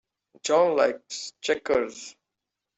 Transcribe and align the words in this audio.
John 0.41 0.75
likes 0.77 1.33
checkers. 1.41 2.15